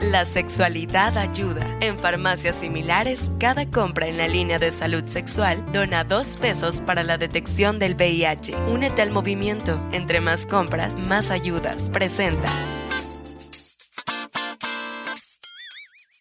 [0.00, 1.66] La sexualidad ayuda.
[1.80, 7.02] En farmacias similares, cada compra en la línea de salud sexual dona dos pesos para
[7.02, 8.54] la detección del VIH.
[8.68, 9.80] Únete al movimiento.
[9.90, 11.90] Entre más compras, más ayudas.
[11.90, 12.48] Presenta.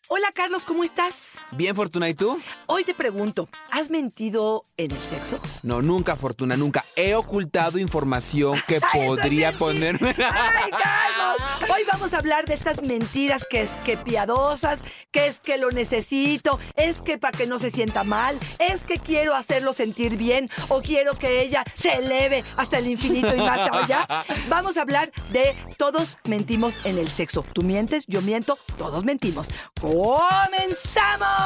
[0.09, 1.27] Hola Carlos, ¿cómo estás?
[1.52, 2.39] Bien, Fortuna, ¿y tú?
[2.66, 5.39] Hoy te pregunto, ¿has mentido en el sexo?
[5.63, 6.84] No, nunca, Fortuna, nunca.
[6.98, 10.09] He ocultado información que podría ponerme...
[10.18, 11.70] ¡Ay, Carlos!
[11.73, 14.80] Hoy vamos a hablar de estas mentiras que es que piadosas,
[15.12, 18.99] que es que lo necesito, es que para que no se sienta mal, es que
[18.99, 23.70] quiero hacerlo sentir bien o quiero que ella se eleve hasta el infinito y más
[23.71, 24.05] allá.
[24.49, 27.45] Vamos a hablar de todos mentimos en el sexo.
[27.54, 29.49] Tú mientes, yo miento, todos mentimos.
[29.79, 31.37] ¡Comenzamos!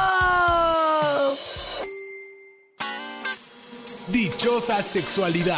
[4.08, 5.56] Dichosa sexualidad.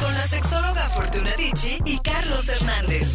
[0.00, 3.08] Con la sexóloga Fortuna Dicci y Carlos Hernández.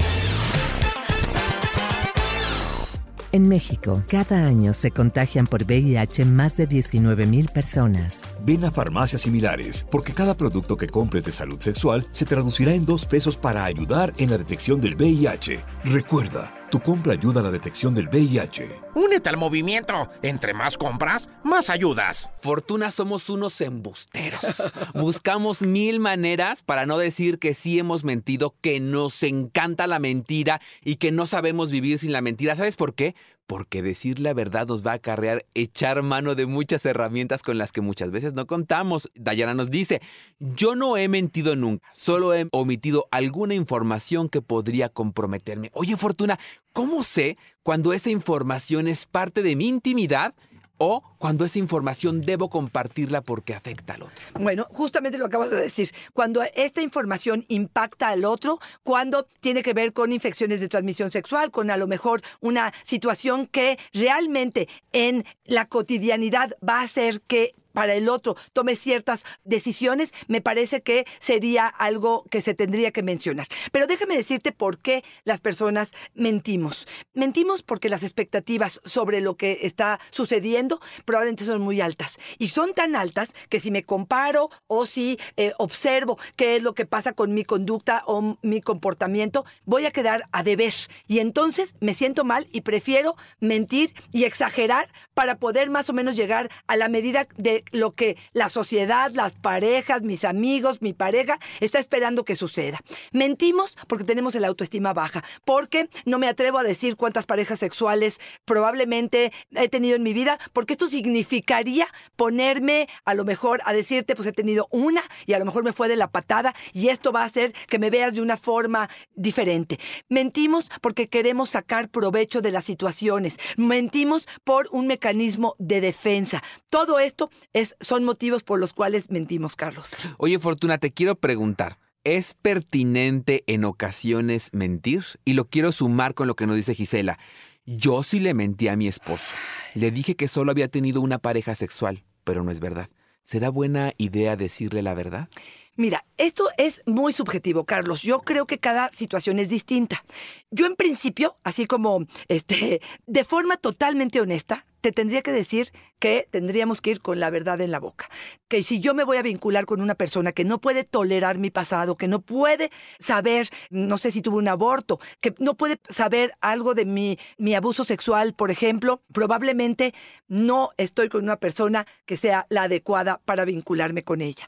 [3.31, 8.23] En México, cada año se contagian por VIH más de 19 mil personas.
[8.43, 12.85] Ven a farmacias similares, porque cada producto que compres de salud sexual se traducirá en
[12.85, 15.59] dos pesos para ayudar en la detección del VIH.
[15.83, 18.81] Recuerda, tu compra ayuda a la detección del VIH.
[18.95, 20.09] Únete al movimiento.
[20.21, 22.29] Entre más compras, más ayudas.
[22.41, 24.63] Fortuna somos unos embusteros.
[24.93, 30.61] Buscamos mil maneras para no decir que sí hemos mentido, que nos encanta la mentira
[30.83, 32.55] y que no sabemos vivir sin la mentira.
[32.55, 33.15] ¿Sabes por qué?
[33.47, 37.71] Porque decir la verdad nos va a acarrear echar mano de muchas herramientas con las
[37.71, 39.09] que muchas veces no contamos.
[39.15, 40.01] Dayana nos dice,
[40.39, 45.71] yo no he mentido nunca, solo he omitido alguna información que podría comprometerme.
[45.73, 46.37] Oye, Fortuna,
[46.73, 50.35] ¿cómo sé cuando esa información es parte de mi intimidad
[50.77, 54.15] o cuando esa información debo compartirla porque afecta al otro.
[54.39, 55.91] Bueno, justamente lo acabas de decir.
[56.13, 61.51] Cuando esta información impacta al otro, cuando tiene que ver con infecciones de transmisión sexual,
[61.51, 67.53] con a lo mejor una situación que realmente en la cotidianidad va a hacer que
[67.77, 73.03] para el otro tome ciertas decisiones, me parece que sería algo que se tendría que
[73.03, 73.45] mencionar.
[73.71, 76.87] Pero déjame decirte por qué las personas mentimos.
[77.13, 82.17] Mentimos porque las expectativas sobre lo que está sucediendo probablemente son muy altas.
[82.39, 86.73] Y son tan altas que si me comparo o si eh, observo qué es lo
[86.73, 90.73] que pasa con mi conducta o mi comportamiento, voy a quedar a deber.
[91.05, 96.15] Y entonces me siento mal y prefiero mentir y exagerar para poder más o menos
[96.15, 101.39] llegar a la medida de lo que la sociedad, las parejas, mis amigos, mi pareja
[101.59, 102.79] está esperando que suceda.
[103.11, 108.19] Mentimos porque tenemos el autoestima baja, porque no me atrevo a decir cuántas parejas sexuales
[108.45, 114.15] probablemente he tenido en mi vida, porque esto significaría ponerme a lo mejor a decirte,
[114.15, 117.11] pues he tenido una y a lo mejor me fue de la patada y esto
[117.11, 119.79] va a hacer que me veas de una forma diferente.
[120.09, 123.37] Mentimos porque queremos sacar provecho de las situaciones.
[123.57, 126.43] Mentimos por un mecanismo de defensa.
[126.69, 127.29] Todo esto
[127.59, 129.91] es, son motivos por los cuales mentimos, Carlos.
[130.17, 131.77] Oye, Fortuna, te quiero preguntar.
[132.03, 135.03] ¿Es pertinente en ocasiones mentir?
[135.25, 137.19] Y lo quiero sumar con lo que nos dice Gisela.
[137.65, 139.35] Yo sí le mentí a mi esposo.
[139.73, 142.89] Le dije que solo había tenido una pareja sexual, pero no es verdad.
[143.23, 145.27] ¿Será buena idea decirle la verdad?
[145.77, 148.01] Mira, esto es muy subjetivo, Carlos.
[148.01, 150.03] Yo creo que cada situación es distinta.
[150.49, 156.27] Yo en principio, así como este, de forma totalmente honesta, te tendría que decir que
[156.31, 158.09] tendríamos que ir con la verdad en la boca.
[158.47, 161.51] Que si yo me voy a vincular con una persona que no puede tolerar mi
[161.51, 166.33] pasado, que no puede saber, no sé si tuvo un aborto, que no puede saber
[166.41, 169.93] algo de mi, mi abuso sexual, por ejemplo, probablemente
[170.27, 174.47] no estoy con una persona que sea la adecuada para vincularme con ella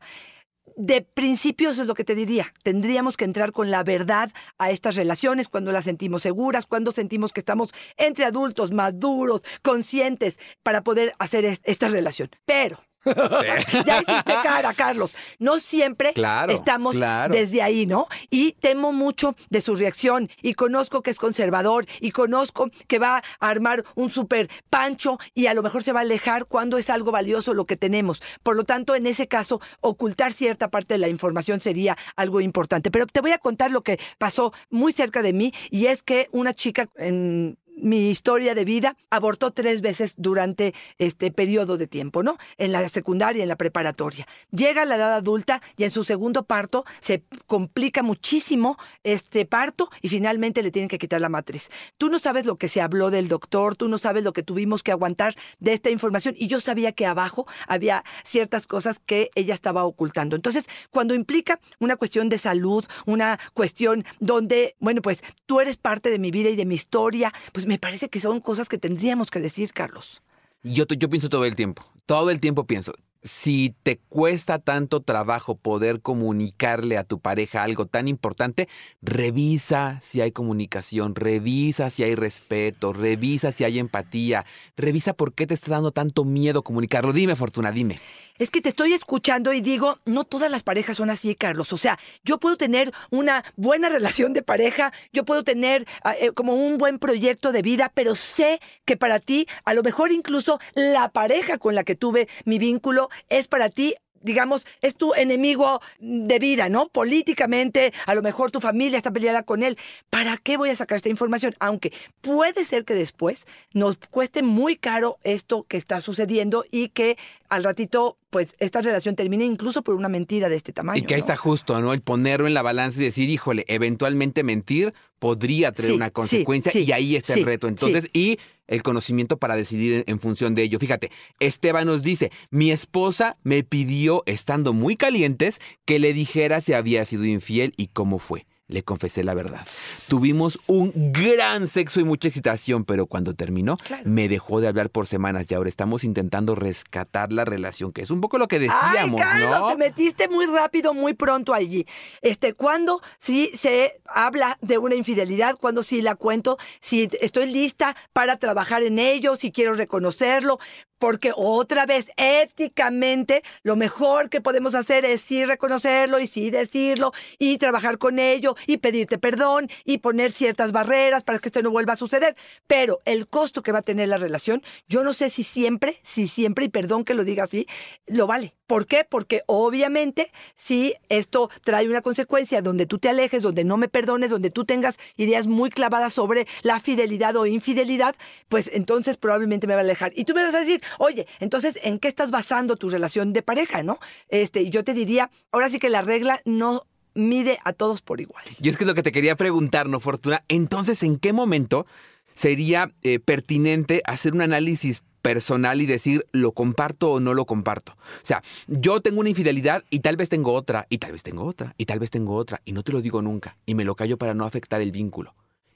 [0.76, 2.54] de principio eso es lo que te diría.
[2.64, 7.34] Tendríamos que entrar con la verdad a estas relaciones cuando las sentimos seguras, cuando sentimos
[7.34, 12.30] que estamos entre adultos, maduros, conscientes para poder hacer esta relación.
[12.46, 12.89] Pero
[13.86, 15.14] ya hiciste cara, Carlos.
[15.40, 16.14] No siempre
[16.50, 16.96] estamos
[17.30, 18.08] desde ahí, ¿no?
[18.30, 23.18] Y temo mucho de su reacción y conozco que es conservador y conozco que va
[23.18, 26.90] a armar un super pancho y a lo mejor se va a alejar cuando es
[26.90, 28.22] algo valioso lo que tenemos.
[28.44, 32.92] Por lo tanto, en ese caso, ocultar cierta parte de la información sería algo importante.
[32.92, 36.28] Pero te voy a contar lo que pasó muy cerca de mí y es que
[36.32, 42.24] una chica en mi historia de vida, abortó tres veces durante este periodo de tiempo,
[42.24, 42.38] ¿no?
[42.58, 44.28] En la secundaria, en la preparatoria.
[44.52, 49.90] Llega a la edad adulta y en su segundo parto se complica muchísimo este parto
[50.02, 51.70] y finalmente le tienen que quitar la matriz.
[51.98, 54.84] Tú no sabes lo que se habló del doctor, tú no sabes lo que tuvimos
[54.84, 59.54] que aguantar de esta información y yo sabía que abajo había ciertas cosas que ella
[59.54, 60.36] estaba ocultando.
[60.36, 66.10] Entonces, cuando implica una cuestión de salud, una cuestión donde, bueno, pues tú eres parte
[66.10, 69.30] de mi vida y de mi historia, pues me parece que son cosas que tendríamos
[69.30, 70.24] que decir, Carlos.
[70.64, 76.02] Yo, pienso todo el tiempo, todo el tiempo pienso, si te cuesta tanto trabajo poder
[76.02, 78.68] comunicarle a tu pareja algo tan importante,
[79.02, 84.46] revisa si hay comunicación, revisa si hay respeto, revisa si hay empatía,
[84.78, 87.14] revisa por qué te está dando tanto miedo comunicarlo.
[87.14, 88.00] Dime, Fortuna, dime.
[88.40, 91.74] Es que te estoy escuchando y digo, no todas las parejas son así, Carlos.
[91.74, 96.32] O sea, yo puedo tener una buena relación de pareja, yo puedo tener ah, eh,
[96.32, 100.58] como un buen proyecto de vida, pero sé que para ti, a lo mejor incluso
[100.74, 105.82] la pareja con la que tuve mi vínculo es para ti digamos, es tu enemigo
[106.00, 106.90] de vida, ¿no?
[106.90, 109.78] Políticamente, a lo mejor tu familia está peleada con él.
[110.10, 111.56] ¿Para qué voy a sacar esta información?
[111.60, 117.18] Aunque puede ser que después nos cueste muy caro esto que está sucediendo y que
[117.50, 121.00] al ratito, pues, esta relación termine incluso por una mentira de este tamaño.
[121.00, 121.26] Y que ahí ¿no?
[121.26, 121.94] está justo, ¿no?
[121.94, 126.72] El ponerlo en la balanza y decir, híjole, eventualmente mentir podría tener Sí, una consecuencia
[126.72, 127.68] sí, y ahí está sí, el reto.
[127.68, 128.38] Entonces, y
[128.70, 130.80] el conocimiento para decidir en, función de ello.
[130.80, 136.74] Fíjate, Esteban nos dice, mi esposa me pidió, estando muy calientes, que le dijera si
[136.74, 138.46] había sido infiel y cómo fue.
[138.70, 139.66] Le confesé la verdad.
[140.08, 144.04] Tuvimos un gran sexo y mucha excitación, pero cuando terminó, Claro.
[144.06, 148.12] me dejó de hablar por semanas y ahora estamos intentando rescatar la relación, que es
[148.12, 149.68] un poco lo que decíamos, Ay, Carlos, ¿no?
[149.70, 151.88] te metiste muy rápido, muy pronto allí.
[152.22, 157.96] Este, cuando sí se habla de una infidelidad, cuando sí la cuento, si estoy lista
[158.14, 160.60] para trabajar en ello, si quiero reconocerlo,
[161.00, 167.14] porque otra vez, éticamente, lo mejor que podemos hacer es sí reconocerlo y sí decirlo
[167.40, 171.72] y trabajar con ello y pedirte perdón y poner ciertas barreras para que esto no
[171.72, 172.36] vuelva a suceder.
[172.68, 176.28] Pero el costo que va a tener la relación, yo no sé si siempre, si
[176.28, 177.66] siempre, y perdón que lo diga así,
[178.06, 178.54] lo vale.
[178.68, 179.04] ¿Por qué?
[179.04, 184.30] Porque obviamente si esto trae una consecuencia donde tú te alejes, donde no me perdones,
[184.30, 188.16] donde tú tengas ideas muy clavadas sobre la fidelidad o infidelidad,
[188.48, 190.12] pues entonces probablemente me va a alejar.
[190.14, 193.42] Y tú me vas a decir, oye, entonces, ¿en qué estás basando tu relación de
[193.42, 194.00] pareja, no?
[194.30, 198.44] Este, yo te diría, ahora sí que la regla no mide a todos por igual.
[198.62, 200.44] Y es que es lo que te quería preguntar, ¿no, Fortuna?
[200.48, 201.86] Entonces, ¿en qué momento
[202.34, 207.94] sería eh, pertinente hacer un análisis personal y decir, ¿lo comparto o no lo comparto?
[207.94, 211.44] O sea, yo tengo una infidelidad y tal vez tengo otra, y tal vez tengo
[211.44, 213.96] otra, y tal vez tengo otra, y no te lo digo nunca, y me lo
[213.96, 215.34] callo para no afectar el vínculo.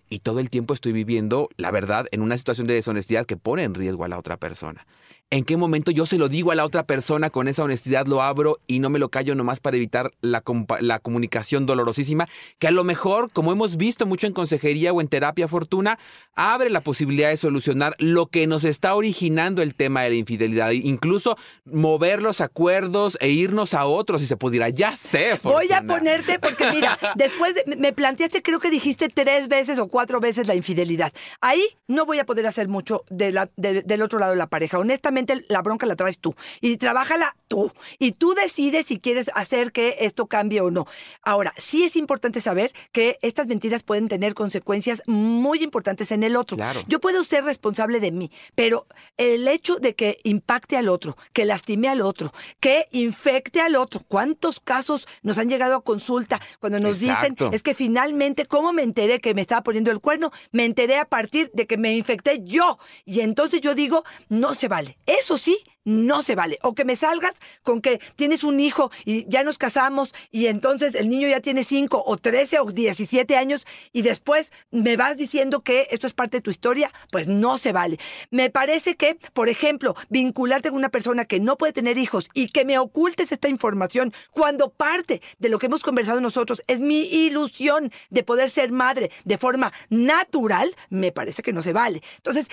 [0.10, 3.64] Y todo el tiempo estoy viviendo, la verdad, en una situación de deshonestidad que pone
[3.64, 4.86] en riesgo a la otra persona.
[5.34, 8.22] ¿En qué momento yo se lo digo a la otra persona con esa honestidad, lo
[8.22, 10.44] abro y no me lo callo nomás para evitar la,
[10.80, 12.28] la comunicación dolorosísima?
[12.60, 15.98] Que a lo mejor, como hemos visto mucho en consejería o en terapia fortuna,
[16.36, 20.70] abre la posibilidad de solucionar lo que nos está originando el tema de la infidelidad.
[20.70, 24.70] Incluso mover los acuerdos e irnos a otros, si se pudiera.
[24.70, 25.94] Ya sé, Voy a Fortuna.
[25.98, 30.48] ponerte, porque mira, después de- me planteaste, creo que dijiste tres veces o cuatro veces
[30.48, 31.12] la infidelidad.
[31.42, 34.46] Ahí no voy a poder hacer mucho de la- de- del otro lado de la
[34.46, 34.78] pareja.
[34.78, 36.36] Honestamente, la bronca la traes tú.
[36.62, 37.72] Y trabájala tú.
[38.00, 40.88] Y tú decides si quieres hacer que esto cambie o no.
[41.22, 46.36] Ahora, sí es importante saber que estas mentiras pueden tener consecuencias muy importantes en el
[46.36, 46.58] otro.
[46.58, 46.82] Claro.
[46.88, 48.88] Yo puedo ser responsable de mí, pero
[49.18, 54.02] el hecho de que impacte al otro, que lastime al otro, que infecte al otro,
[54.08, 57.46] ¿cuántos casos nos han llegado a consulta cuando nos Exacto.
[57.46, 60.32] dicen, es que finalmente, ¿cómo me enteré que me estaba poniendo el cuerno?
[60.52, 62.78] Me enteré a partir de que me infecté yo.
[63.06, 64.98] Y entonces yo digo, no se vale.
[65.20, 66.60] Eso sí, no se vale.
[66.62, 70.96] O que me salgas con que tienes un hijo y ya nos casamos y entonces
[70.96, 75.62] el niño ya tiene 5 o 13 o 17 años y después me vas diciendo
[75.62, 78.00] que esto es parte de tu historia, pues no se vale.
[78.32, 82.48] Me parece que, por ejemplo, vincularte con una persona que no puede tener hijos y
[82.48, 87.02] que me ocultes esta información cuando parte de lo que hemos conversado nosotros es mi
[87.02, 92.02] ilusión de poder ser madre de forma natural, me parece que no se vale.
[92.18, 92.48] Entonces,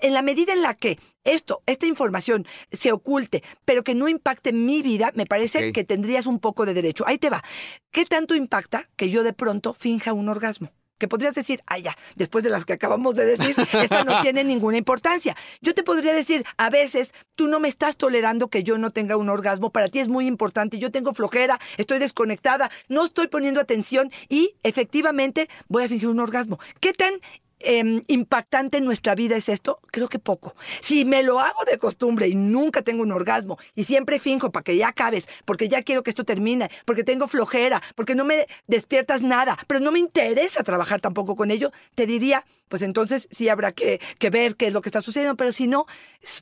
[0.00, 4.52] en la medida en la que esto, esta información se oculte, pero que no impacte
[4.52, 7.04] mi vida, me parece que tendrías un poco de derecho.
[7.06, 7.42] Ahí te va.
[7.90, 10.72] ¿Qué tanto impacta que yo de pronto finja un orgasmo?
[10.98, 14.44] Que podrías decir, ah, ya, después de las que acabamos de decir, esta no tiene
[14.44, 15.34] ninguna importancia.
[15.62, 19.16] Yo te podría decir, a veces tú no me estás tolerando que yo no tenga
[19.16, 23.62] un orgasmo, para ti es muy importante, yo tengo flojera, estoy desconectada, no estoy poniendo
[23.62, 26.58] atención y efectivamente voy a fingir un orgasmo.
[26.80, 27.14] ¿Qué tan
[27.60, 29.80] em, impactante en nuestra vida es esto?
[29.90, 30.54] Creo que poco.
[30.80, 34.64] Si me lo hago de costumbre y nunca tengo un orgasmo y siempre finjo para
[34.64, 38.46] que ya acabes, porque ya quiero que esto termine, porque tengo flojera, porque no me
[38.66, 43.48] despiertas nada, pero no me interesa trabajar tampoco con ello, te diría, pues entonces sí
[43.48, 45.86] habrá que, que ver qué es lo que está sucediendo, pero si no,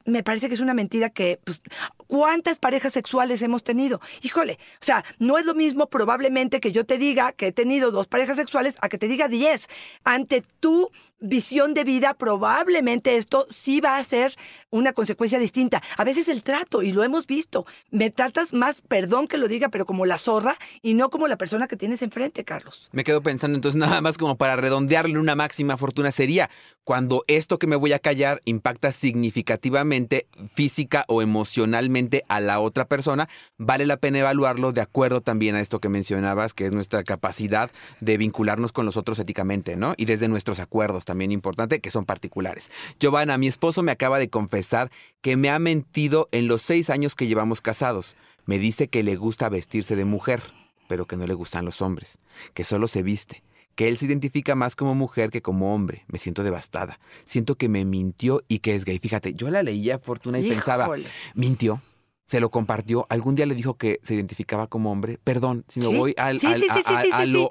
[0.05, 1.61] me parece que es una mentira que, pues,
[2.09, 4.01] ¿cuántas parejas sexuales hemos tenido?
[4.23, 7.93] Híjole, o sea, no es lo mismo probablemente que yo te diga que he tenido
[7.93, 9.69] dos parejas sexuales a que te diga diez.
[10.03, 14.35] Ante tu visión de vida, probablemente esto sí va a ser
[14.71, 15.83] una consecuencia distinta.
[15.97, 19.69] A veces el trato, y lo hemos visto, me tratas más, perdón que lo diga,
[19.69, 22.89] pero como la zorra y no como la persona que tienes enfrente, Carlos.
[22.93, 26.49] Me quedo pensando entonces nada más como para redondearle una máxima fortuna sería
[26.85, 31.98] cuando esto que me voy a callar impacta significativamente física o emocionalmente
[32.29, 36.55] a la otra persona, vale la pena evaluarlo de acuerdo también a esto que mencionabas,
[36.55, 39.95] que es nuestra capacidad de vincularnos con los otros éticamente, ¿no?
[39.97, 42.71] Y desde nuestros acuerdos también importante, que son particulares.
[43.01, 44.91] Giovanna, mi esposo me acaba de confesar
[45.21, 48.17] que me ha mentido en los seis años que llevamos casados.
[48.47, 50.43] Me dice que le gusta vestirse de mujer
[50.89, 52.19] pero que no le gustan los hombres,
[52.55, 53.45] que solo se viste,
[53.79, 56.03] que él se identifica más como mujer que como hombre.
[56.09, 56.99] Me siento devastada.
[57.25, 58.99] Siento que me mintió y que es gay.
[58.99, 60.91] Fíjate, yo la leía Fortuna y pensaba,
[61.35, 61.81] mintió.
[62.27, 63.07] Se lo compartió.
[63.09, 65.19] Algún día le dijo que se identificaba como hombre.
[65.23, 65.97] Perdón, si me Sí.
[65.97, 66.41] voy al,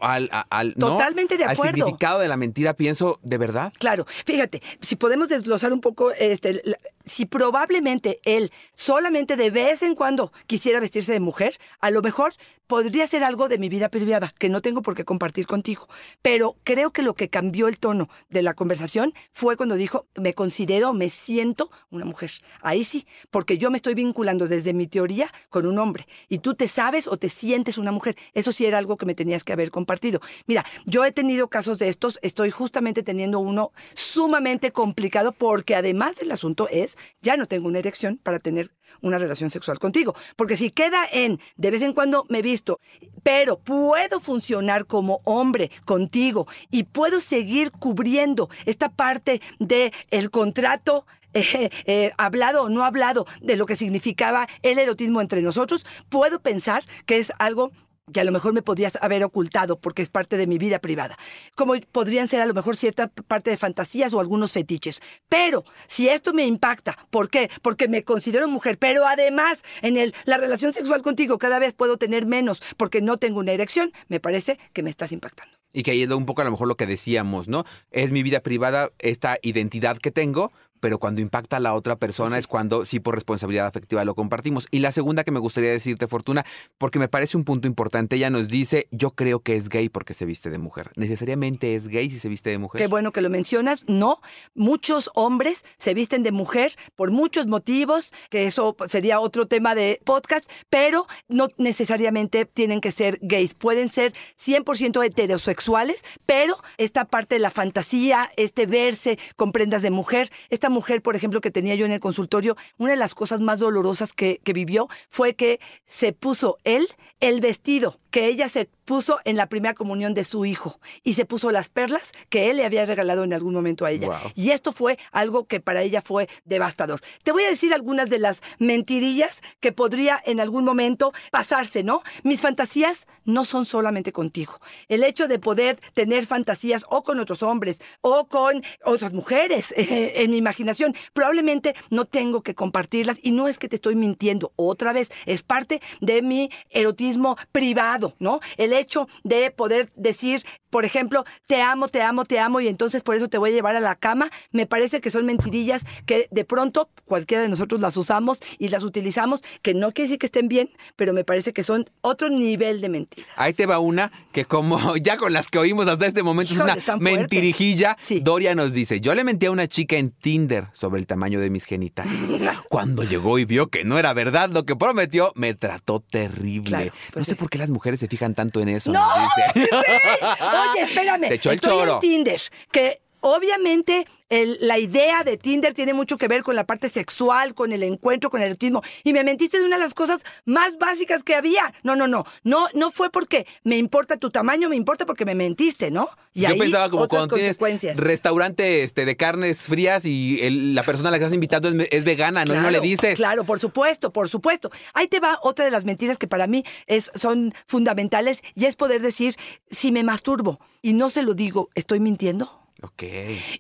[0.01, 0.73] al, al, al-.
[0.75, 1.73] Totalmente de al acuerdo.
[1.77, 3.71] significado de la mentira, pienso, ¿de verdad?
[3.79, 9.81] Claro, fíjate, si podemos desglosar un poco, este, la- si probablemente él solamente de vez
[9.81, 12.33] en cuando quisiera vestirse de mujer, a lo mejor
[12.67, 15.87] podría ser algo de mi vida privada que no tengo por qué compartir contigo.
[16.21, 20.33] Pero creo que lo que cambió el tono de la conversación fue cuando dijo, me
[20.33, 22.31] considero, me siento una mujer.
[22.61, 26.07] Ahí sí, porque yo me estoy vinculando desde mi teoría con un hombre.
[26.27, 28.17] Y tú te sabes o te sientes una mujer.
[28.33, 30.19] Eso sí era algo que me tenías que haber compartido.
[30.45, 36.17] Mira, yo he tenido casos de estos, estoy justamente teniendo uno sumamente complicado porque además
[36.17, 40.15] del asunto es, ya no tengo una erección para tener una relación sexual contigo.
[40.35, 42.79] Porque si queda en, de vez en cuando me visto,
[43.23, 51.05] pero puedo funcionar como hombre contigo y puedo seguir cubriendo esta parte del el contrato
[51.33, 56.41] eh, eh, hablado o no hablado de lo que significaba el erotismo entre nosotros, puedo
[56.41, 57.71] pensar que es algo
[58.11, 61.17] que a lo mejor me podrías haber ocultado porque es parte de mi vida privada.
[61.55, 65.01] Como podrían ser a lo mejor cierta parte de fantasías o algunos fetiches.
[65.29, 67.49] Pero si esto me impacta, ¿por qué?
[67.61, 71.97] Porque me considero mujer, pero además en el, la relación sexual contigo cada vez puedo
[71.97, 75.57] tener menos porque no tengo una erección, me parece que me estás impactando.
[75.73, 77.65] Y que ahí es un poco a lo mejor lo que decíamos, ¿no?
[77.91, 82.37] Es mi vida privada, esta identidad que tengo, pero cuando impacta a la otra persona
[82.37, 84.67] es cuando sí por responsabilidad afectiva lo compartimos.
[84.71, 86.45] Y la segunda que me gustaría decirte, Fortuna,
[86.77, 90.13] porque me parece un punto importante, ella nos dice, yo creo que es gay porque
[90.13, 90.91] se viste de mujer.
[90.95, 92.79] ¿Necesariamente es gay si se viste de mujer?
[92.81, 93.85] Qué bueno que lo mencionas.
[93.87, 94.21] No,
[94.55, 99.99] muchos hombres se visten de mujer por muchos motivos, que eso sería otro tema de
[100.03, 103.53] podcast, pero no necesariamente tienen que ser gays.
[103.53, 109.91] Pueden ser 100% heterosexuales, pero esta parte de la fantasía, este verse con prendas de
[109.91, 113.41] mujer, esta mujer, por ejemplo, que tenía yo en el consultorio, una de las cosas
[113.41, 116.87] más dolorosas que, vivió fue que se puso él
[117.19, 121.25] el vestido que ella se puso en la primera comunión de su hijo y se
[121.25, 124.07] puso las perlas que él le había regalado en algún momento a ella.
[124.07, 124.31] Wow.
[124.35, 127.01] Y esto fue algo que para ella fue devastador.
[127.23, 132.01] Te voy a decir algunas de las mentirillas que podría en algún momento pasarse, ¿no?
[132.23, 134.59] Mis fantasías no son solamente contigo.
[134.87, 140.13] El hecho de poder tener fantasías o con otros hombres o con otras mujeres eh,
[140.23, 144.53] en mi imaginación, probablemente no tengo que compartirlas y no es que te estoy mintiendo.
[144.55, 148.39] Otra vez, es parte de mi erotismo privado, ¿no?
[148.57, 153.01] El hecho de poder decir, por ejemplo, te amo, te amo, te amo y entonces
[153.01, 156.27] por eso te voy a llevar a la cama, me parece que son mentirillas que
[156.31, 160.25] de pronto cualquiera de nosotros las usamos y las utilizamos, que no quiere decir que
[160.27, 163.27] estén bien, pero me parece que son otro nivel de mentira.
[163.35, 166.73] Ahí te va una que como ya con las que oímos hasta este momento Híjole,
[166.73, 167.97] es una mentirijilla.
[167.99, 168.19] Sí.
[168.19, 171.49] Doria nos dice, yo le mentí a una chica en Tinder sobre el tamaño de
[171.49, 172.29] mis genitales.
[172.69, 176.69] Cuando llegó y vio que no era verdad lo que prometió, me trató terrible.
[176.69, 178.91] Claro, no pues sé es- por qué las mujeres se fijan tanto en eso.
[178.91, 178.99] ¡No!
[179.17, 179.69] nos dice.
[180.73, 181.27] Oye, espérame.
[181.27, 181.93] Te echó el Estoy choro.
[181.95, 183.01] en Tinder, que
[183.35, 187.71] obviamente el- la idea de Tinder tiene mucho que ver con la parte sexual, con
[187.71, 188.81] el encuentro, con el erotismo.
[189.03, 191.73] Y me mentiste de una de las cosas más básicas que había.
[191.83, 192.25] No, no, no.
[192.43, 196.09] No, no fue porque me importa tu tamaño, me importa porque me mentiste, ¿no?
[196.33, 197.97] Y Yo ahí pensaba como otras cuando tienes consecuencias.
[197.97, 202.03] restaurante este, de carnes frías y el- la persona a la que estás invitando es,
[202.03, 202.53] vegana, ¿no?
[202.53, 203.15] Y no le dices.
[203.15, 204.69] Claro, por supuesto, por supuesto.
[204.93, 208.75] Ahí te va otra de las mentiras que para mí es, son fundamentales y es
[208.75, 209.35] poder decir,
[209.71, 212.66] si me masturbo y no se lo digo, ¿estoy mintiendo?
[212.81, 213.03] Ok.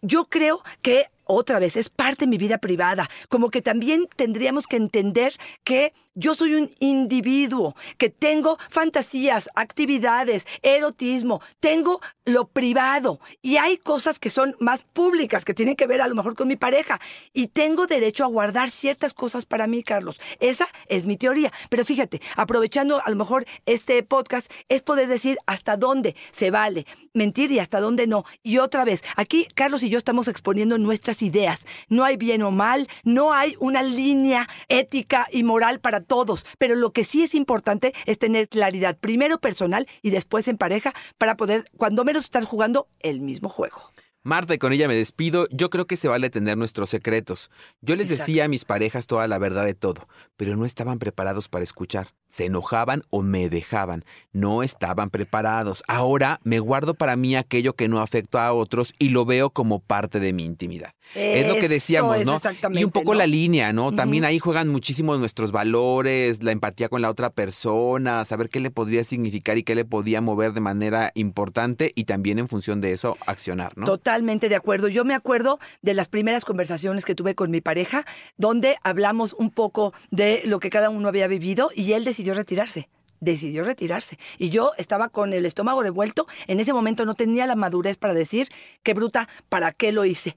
[0.01, 4.67] Yo creo que otra vez es parte de mi vida privada, como que también tendríamos
[4.67, 5.33] que entender
[5.63, 13.77] que yo soy un individuo, que tengo fantasías, actividades, erotismo, tengo lo privado y hay
[13.77, 16.99] cosas que son más públicas, que tienen que ver a lo mejor con mi pareja
[17.33, 20.19] y tengo derecho a guardar ciertas cosas para mí, Carlos.
[20.39, 21.53] Esa es mi teoría.
[21.69, 26.87] Pero fíjate, aprovechando a lo mejor este podcast, es poder decir hasta dónde se vale
[27.13, 28.25] mentir y hasta dónde no.
[28.41, 31.65] Y otra vez, aquí Carlos y yo estamos exponiendo nuestras ideas.
[31.89, 36.75] No hay bien o mal, no hay una línea ética y moral para todos, pero
[36.75, 41.37] lo que sí es importante es tener claridad, primero personal y después en pareja, para
[41.37, 43.91] poder, cuando menos, estar jugando el mismo juego.
[44.23, 45.47] Marta, y con ella me despido.
[45.51, 47.49] Yo creo que se vale tener nuestros secretos.
[47.79, 48.23] Yo les Exacto.
[48.23, 52.09] decía a mis parejas toda la verdad de todo, pero no estaban preparados para escuchar.
[52.27, 54.03] Se enojaban o me dejaban.
[54.33, 55.83] No estaban preparados.
[55.87, 59.79] Ahora me guardo para mí aquello que no afecta a otros y lo veo como
[59.79, 60.93] parte de mi intimidad.
[61.15, 62.39] es lo que decíamos, ¿no?
[62.73, 63.19] Y un poco ¿no?
[63.19, 63.93] la línea, ¿no?
[63.93, 68.71] También ahí juegan muchísimo nuestros valores, la empatía con la otra persona, saber qué le
[68.71, 72.91] podría significar y qué le podía mover de manera importante y también en función de
[72.91, 73.85] eso accionar, ¿no?
[73.85, 74.87] Totalmente de acuerdo.
[74.87, 78.05] Yo me acuerdo de las primeras conversaciones que tuve con mi pareja,
[78.37, 82.89] donde hablamos un poco de lo que cada uno había vivido y él decidió retirarse.
[83.19, 84.17] Decidió retirarse.
[84.39, 86.27] Y yo estaba con el estómago revuelto.
[86.47, 88.49] En ese momento no tenía la madurez para decir,
[88.83, 90.35] qué bruta, ¿para qué lo hice?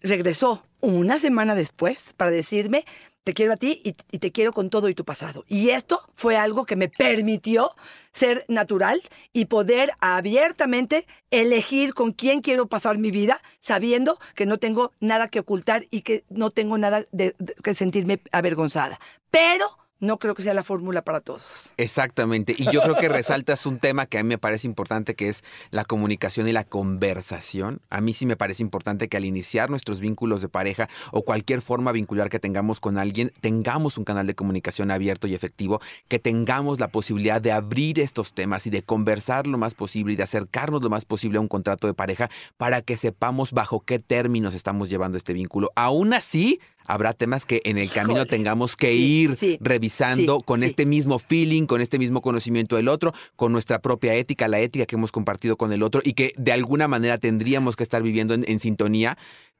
[0.00, 2.84] Regresó una semana después para decirme,
[3.24, 5.44] te quiero a ti y, te quiero con todo y tu pasado.
[5.48, 7.74] Y esto fue algo que me permitió
[8.12, 9.00] ser natural
[9.32, 15.28] y poder abiertamente elegir con quién quiero pasar mi vida, sabiendo que no tengo nada
[15.28, 19.00] que ocultar y que no tengo nada de- que sentirme avergonzada.
[19.30, 21.70] Pero no creo que sea la fórmula para todos.
[21.76, 22.54] Exactamente.
[22.56, 25.44] Y yo creo que resaltas un tema que a mí me parece importante, que es
[25.70, 27.80] la comunicación y la conversación.
[27.90, 31.62] A mí sí me parece importante que al iniciar nuestros vínculos de pareja o cualquier
[31.62, 36.18] forma vincular que tengamos con alguien, tengamos un canal de comunicación abierto y efectivo, que
[36.18, 40.22] tengamos la posibilidad de abrir estos temas y de conversar lo más posible y de
[40.24, 44.54] acercarnos lo más posible a un contrato de pareja para que sepamos bajo qué términos
[44.54, 45.70] estamos llevando este vínculo.
[45.76, 48.30] Aún así, habrá temas que en el camino Híjole.
[48.30, 52.76] tengamos que Sí, ir sí, revisando sí, con este mismo feeling, con este mismo conocimiento
[52.76, 56.12] del otro, con nuestra propia ética, la ética que hemos compartido con el otro y
[56.14, 59.16] que de alguna manera tendríamos que estar viviendo en, en sintonía.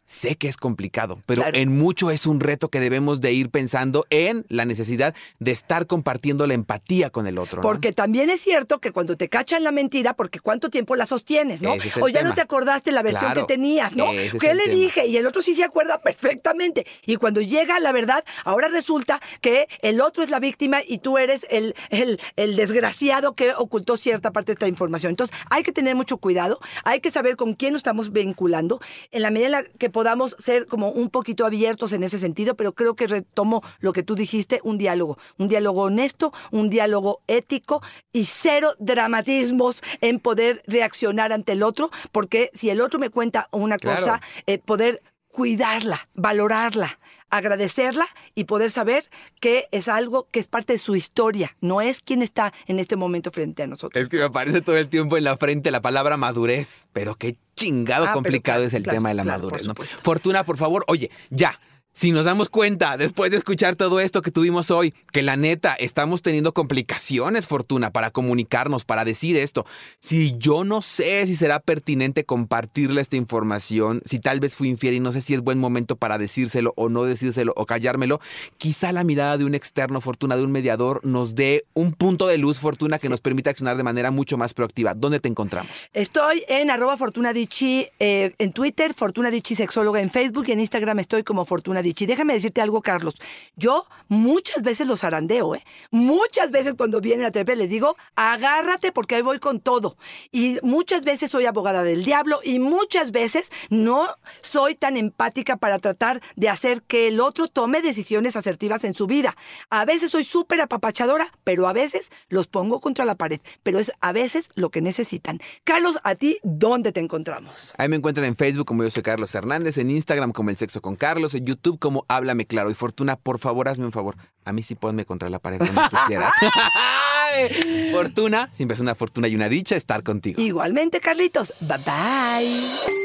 [0.07, 1.57] Sé que es complicado, pero Claro.
[1.57, 5.87] en mucho es un reto que debemos de ir pensando en la necesidad de estar
[5.87, 7.57] compartiendo la empatía con el otro.
[7.57, 7.63] ¿no?
[7.63, 11.63] Porque también es cierto que cuando te cachan la mentira, porque cuánto tiempo la sostienes,
[11.63, 11.75] ¿no?
[11.75, 12.29] Es o ya tema.
[12.31, 14.13] no te acordaste la versión Claro, que tenías, ¿no?
[14.13, 14.75] ese ¿Qué le tema.
[14.75, 15.07] dije?
[15.07, 16.87] Y el otro sí se acuerda perfectamente.
[17.07, 21.17] Y cuando llega la verdad, ahora resulta que el otro es la víctima y tú
[21.19, 25.11] eres el, el, el desgraciado que ocultó cierta parte de esta información.
[25.11, 28.81] Entonces, hay que tener mucho cuidado, hay que saber con quién nos estamos vinculando,
[29.13, 32.57] en la medida en la que podamos ser como un poquito abiertos en ese sentido,
[32.57, 37.21] pero creo que retomo lo que tú dijiste, un diálogo, un diálogo honesto, un diálogo
[37.29, 37.81] ético
[38.13, 43.49] y cero dramatismos en poder reaccionar ante el otro, porque si el otro me cuenta
[43.53, 44.01] una Claro.
[44.01, 46.99] cosa, eh, poder cuidarla, valorarla,
[47.37, 52.01] agradecerla y poder saber que es algo que es parte de su historia, no es
[52.01, 54.01] quien está en este momento frente a nosotros.
[54.01, 57.37] Es que me aparece todo el tiempo en la frente la palabra madurez, pero qué
[57.57, 59.91] chingado Ah, complicado es el claro, tema de la claro, por madurez.
[60.03, 61.59] Fortuna, por favor, oye, ya.
[61.97, 65.75] Si nos damos cuenta, después de escuchar todo esto que tuvimos hoy, que la neta
[65.75, 69.65] estamos teniendo complicaciones, Fortuna, para comunicarnos, para decir esto.
[70.01, 74.95] Si yo no sé si será pertinente compartirle esta información, si tal vez fui infiel
[74.95, 78.21] y no sé si es buen momento para decírselo o no decírselo o callármelo,
[78.59, 82.39] quizá la mirada de un externo, Fortuna, de un mediador, nos dé un punto de
[82.39, 84.95] luz, Fortuna, que nos permita accionar de manera mucho más proactiva.
[84.95, 85.71] ¿Dónde te encontramos?
[85.93, 90.99] Estoy en arroba Fortuna eh, en Twitter, Fortuna Dichi Sexóloga en Facebook y en Instagram
[90.99, 92.07] estoy como Fortuna Dichi.
[92.07, 93.15] Déjame decirte algo, Carlos.
[93.57, 95.65] Yo muchas veces los zarandeo, ¿eh?
[95.93, 99.97] Muchas veces cuando vienen a terapia les digo, agárrate porque ahí voy con todo.
[100.33, 105.79] Y muchas veces soy abogada del diablo y muchas veces no soy tan empática para
[105.79, 109.37] tratar de hacer que el otro tome decisiones asertivas en su vida.
[109.71, 113.41] A veces soy súper apapachadora, pero a veces los pongo contra la pared.
[113.63, 115.41] Pero es a veces lo que necesitan.
[115.65, 117.75] Carlos, ¿a ti dónde te encontramos?
[117.79, 120.81] Ahí me encuentran en Facebook como yo soy Carlos Hernández, en Instagram como El Sexo
[120.81, 122.71] con Carlos, en YouTube como Háblame Claro.
[122.71, 124.17] Y Fortuna, por favor, hazme un favor.
[124.45, 126.33] A mí sí ponme contra la pared cuando tú quieras.
[127.93, 130.41] Fortuna, siempre es una fortuna y una dicha estar contigo.
[130.41, 131.53] Igualmente, Carlitos.
[131.61, 133.05] Bye bye.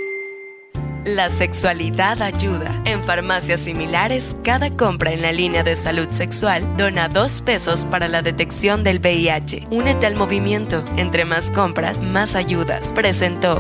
[1.05, 2.81] La sexualidad ayuda.
[2.85, 8.07] En farmacias similares, cada compra en la línea de salud sexual dona dos pesos para
[8.07, 9.67] la detección del VIH.
[9.71, 10.83] Únete al movimiento.
[10.97, 12.89] Entre más compras, más ayudas.
[12.89, 13.59] Presentó